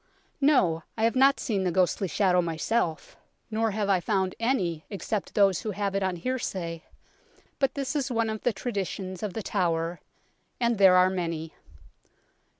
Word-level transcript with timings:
No, 0.41 0.81
I 0.97 1.03
have 1.03 1.15
not 1.15 1.39
seen 1.39 1.63
the 1.63 1.69
ghostly 1.69 2.07
shadow 2.07 2.41
myself, 2.41 3.15
57 3.51 3.61
58 3.61 3.61
UNKNOWN 3.61 3.61
LONDON 3.61 3.61
nor 3.61 3.79
have 3.79 3.89
I 3.95 3.99
found 4.03 4.35
any 4.39 4.85
except 4.89 5.35
those 5.35 5.61
who 5.61 5.69
have 5.79 5.93
it 5.93 6.01
on 6.01 6.15
hearsay, 6.15 6.83
but 7.59 7.75
this 7.75 7.95
is 7.95 8.09
one 8.09 8.31
of 8.31 8.41
the 8.41 8.51
traditions 8.51 9.21
of 9.21 9.33
The 9.35 9.43
Tower; 9.43 9.99
and 10.59 10.79
there 10.79 10.95
are 10.95 11.11
many. 11.11 11.53